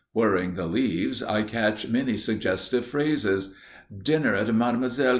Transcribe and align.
Whirring 0.13 0.55
the 0.55 0.65
leaves 0.65 1.21
I 1.21 1.43
catch 1.43 1.87
many 1.87 2.17
suggestive 2.17 2.87
phrases: 2.87 3.53
"_Dinner 3.95 4.33
at 4.35 4.51
Mme. 4.51 4.83